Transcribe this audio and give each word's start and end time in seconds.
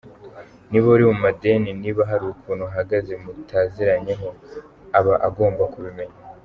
Niba 0.69 0.87
uri 0.93 1.03
mu 1.09 1.15
madeni, 1.25 1.69
niba 1.81 2.01
hari 2.09 2.23
ukuntu 2.33 2.63
uhagaze 2.69 3.13
mutaziranyeho 3.23 4.27
aba 4.99 5.13
agomba 5.27 5.63
kubimenya. 5.73 6.17